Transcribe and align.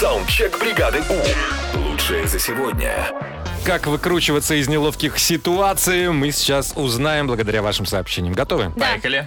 Саундчек 0.00 0.58
бригады 0.58 1.02
У. 1.10 1.78
Лучшее 1.78 2.26
за 2.26 2.38
сегодня. 2.38 2.90
Как 3.66 3.86
выкручиваться 3.86 4.54
из 4.54 4.66
неловких 4.66 5.18
ситуаций, 5.18 6.10
мы 6.10 6.32
сейчас 6.32 6.72
узнаем 6.74 7.26
благодаря 7.26 7.60
вашим 7.60 7.84
сообщениям. 7.84 8.32
Готовы? 8.32 8.70
Поехали. 8.70 9.26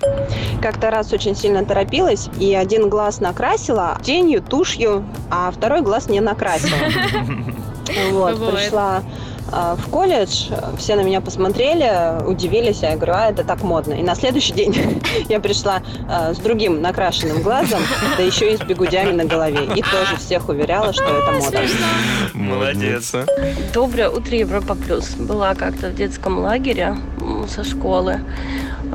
Как-то 0.64 0.90
раз 0.90 1.14
очень 1.14 1.36
сильно 1.36 1.64
торопилась, 1.64 2.28
и 2.40 2.56
один 2.56 2.90
глаз 2.90 3.20
накрасила 3.20 4.00
тенью, 4.04 4.42
тушью, 4.42 5.06
а 5.30 5.52
второй 5.52 5.84
глаз 5.84 6.10
не 6.10 6.22
накрасила. 6.22 6.76
Вот, 8.12 8.52
пришла 8.52 9.04
в 9.78 9.90
колледж, 9.90 10.50
все 10.78 10.96
на 10.96 11.02
меня 11.02 11.22
посмотрели, 11.22 12.24
удивились, 12.26 12.82
я 12.82 12.96
говорю, 12.96 13.14
а 13.14 13.30
это 13.30 13.44
так 13.44 13.62
модно. 13.64 13.94
И 13.94 14.02
на 14.02 14.16
следующий 14.16 14.54
день 14.54 15.02
я 15.30 15.40
пришла 15.40 15.82
а, 16.10 16.34
с 16.34 16.38
другим 16.38 16.82
накрашенным 16.82 17.42
глазом, 17.42 17.82
да 18.18 18.24
еще 18.24 18.54
и 18.54 18.58
с 18.58 18.62
бегудями 18.62 19.12
на 19.12 19.26
голове. 19.26 19.66
И 19.76 19.82
тоже 19.82 20.18
всех 20.18 20.50
уверяла, 20.50 20.94
что 20.94 21.04
это 21.04 21.32
мода. 21.32 21.62
Молодец. 22.34 23.14
Доброе 23.74 24.10
утро, 24.10 24.36
Европа 24.36 24.76
Плюс. 24.76 25.12
Была 25.12 25.56
как-то 25.56 25.90
в 25.90 25.96
детском 25.96 26.40
лагере 26.40 26.98
со 27.48 27.64
школы 27.64 28.22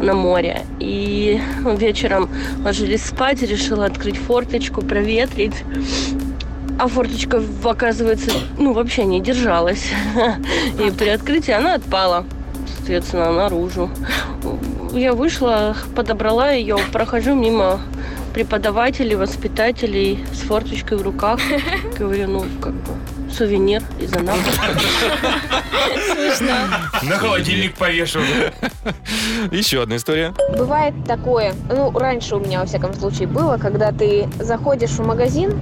на 0.01 0.15
море. 0.15 0.63
И 0.81 1.41
вечером 1.65 2.29
ложились 2.65 3.05
спать, 3.05 3.43
решила 3.43 3.87
открыть 3.87 4.17
форточку, 4.17 4.83
проветрить. 4.83 5.55
А 6.79 6.87
форточка, 6.87 7.43
оказывается, 7.65 8.31
ну, 8.57 8.73
вообще 8.73 9.05
не 9.05 9.21
держалась. 9.21 9.91
И 10.79 10.91
при 10.93 11.09
открытии 11.09 11.51
она 11.51 11.75
отпала, 11.75 12.25
соответственно, 12.77 13.33
наружу. 13.33 13.91
Я 14.93 15.13
вышла, 15.13 15.77
подобрала 15.97 16.53
ее, 16.53 16.79
прохожу 16.93 17.35
мимо 17.35 17.81
преподавателей, 18.33 19.17
воспитателей 19.17 20.25
с 20.33 20.41
форточкой 20.43 20.99
в 20.99 21.03
руках. 21.03 21.41
Говорю, 21.99 22.29
ну, 22.29 22.45
как 22.61 22.75
бы, 22.75 22.93
сувенир 23.33 23.83
из 24.01 24.15
Анапы. 24.15 24.51
На 27.03 27.17
холодильник 27.17 27.75
повешу. 27.75 28.21
Еще 29.51 29.83
одна 29.83 29.97
история. 29.97 30.33
Бывает 30.57 30.95
такое, 31.07 31.55
ну, 31.69 31.91
раньше 31.91 32.37
у 32.37 32.41
меня, 32.41 32.61
во 32.61 32.67
всяком 32.67 32.95
случае, 32.95 33.27
было, 33.27 33.57
когда 33.57 33.91
ты 33.91 34.29
заходишь 34.39 34.91
в 34.91 35.05
магазин, 35.05 35.59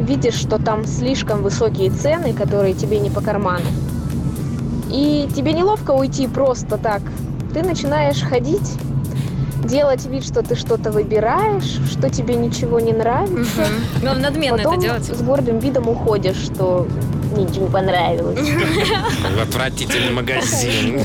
видишь, 0.00 0.34
что 0.34 0.58
там 0.58 0.86
слишком 0.86 1.42
высокие 1.42 1.90
цены, 1.90 2.32
которые 2.32 2.74
тебе 2.74 2.98
не 2.98 3.10
по 3.10 3.20
карману. 3.20 3.66
И 4.90 5.28
тебе 5.34 5.52
неловко 5.52 5.92
уйти 5.92 6.26
просто 6.26 6.76
так. 6.76 7.02
Ты 7.54 7.62
начинаешь 7.62 8.20
ходить, 8.20 8.76
делать 9.64 10.04
вид, 10.06 10.24
что 10.24 10.42
ты 10.42 10.56
что-то 10.56 10.90
выбираешь, 10.90 11.78
что 11.92 12.10
тебе 12.10 12.34
ничего 12.34 12.80
не 12.80 12.92
нравится. 12.92 13.66
Главное, 14.00 14.30
надменно 14.30 14.56
это 14.56 14.64
Потом 14.64 14.80
делать. 14.80 15.04
с 15.04 15.22
гордым 15.22 15.58
видом 15.58 15.88
уходишь, 15.88 16.36
что 16.36 16.88
ничего 17.36 17.66
не 17.66 17.72
понравилось. 17.72 18.38
Отвратительный 19.42 20.12
магазин. 20.12 21.00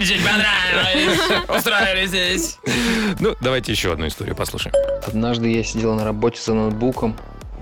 Жить 0.00 0.20
понравилось. 0.22 1.18
Устраивались 1.48 2.08
здесь. 2.08 2.58
Ну, 3.18 3.34
давайте 3.40 3.72
еще 3.72 3.92
одну 3.92 4.06
историю 4.06 4.36
послушаем. 4.36 4.74
Однажды 5.06 5.50
я 5.52 5.64
сидел 5.64 5.94
на 5.94 6.04
работе 6.04 6.40
за 6.40 6.54
ноутбуком 6.54 7.16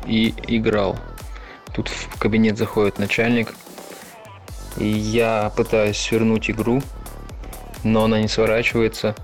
и 0.07 0.35
играл. 0.49 0.99
Тут 1.75 1.89
в 1.89 2.19
кабинет 2.19 2.59
заходит 2.59 2.99
начальник, 2.99 3.55
и 4.77 4.87
я 4.87 5.51
пытаюсь 5.57 5.99
свернуть 5.99 6.51
игру, 6.51 6.83
но 7.85 8.05
она 8.05 8.21
не 8.21 8.29
сворачивается. 8.29 9.15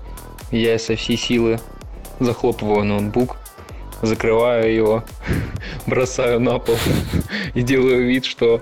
Я 0.51 0.79
со 0.79 0.95
всей 0.95 1.17
силы 1.17 1.59
захлопываю 2.19 2.83
ноутбук, 2.85 3.37
закрываю 4.01 4.73
его, 4.73 5.03
бросаю 5.85 6.39
на 6.39 6.57
пол 6.59 6.77
и 7.53 7.61
делаю 7.61 8.07
вид, 8.07 8.25
что 8.25 8.59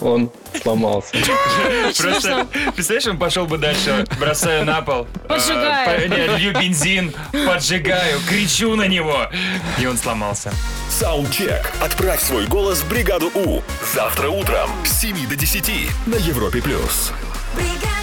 он 0.00 0.30
сломался. 0.62 1.16
Просто, 1.98 2.46
представляешь, 2.74 3.06
он 3.06 3.18
пошел 3.18 3.46
бы 3.46 3.58
дальше, 3.58 4.06
бросаю 4.18 4.64
на 4.64 4.80
пол. 4.82 5.06
Поджигаю. 5.28 6.00
э, 6.00 6.08
по- 6.08 6.14
не, 6.14 6.38
лью 6.38 6.52
бензин, 6.58 7.12
поджигаю, 7.46 8.18
кричу 8.28 8.76
на 8.76 8.86
него. 8.86 9.26
И 9.78 9.86
он 9.86 9.96
сломался. 9.98 10.52
Саундчек. 11.00 11.72
Отправь 11.80 12.20
свой 12.20 12.46
голос 12.46 12.82
в 12.82 12.88
бригаду 12.90 13.30
У. 13.34 13.62
Завтра 13.94 14.28
утром 14.28 14.68
с 14.84 15.00
7 15.00 15.26
до 15.30 15.34
10 15.34 15.90
на 16.04 16.16
Европе+. 16.16 16.60
плюс. 16.60 17.12
бригада. 17.54 17.99